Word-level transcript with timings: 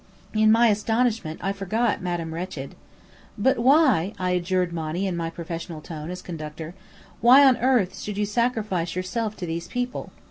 In 0.33 0.51
my 0.51 0.69
astonishment, 0.69 1.39
I 1.43 1.51
forgot 1.53 2.01
Madame 2.01 2.33
Wretched. 2.33 2.73
"But 3.37 3.59
why," 3.59 4.13
I 4.17 4.31
adjured 4.31 4.73
Monny 4.73 5.05
in 5.05 5.15
my 5.15 5.29
professional 5.29 5.79
tone, 5.79 6.09
as 6.09 6.23
conductor, 6.23 6.73
"why 7.19 7.45
on 7.45 7.55
earth 7.57 7.99
should 7.99 8.17
you 8.17 8.25
sacrifice 8.25 8.95
yourself 8.95 9.37
to 9.37 9.45
these 9.45 9.67
people? 9.67 10.11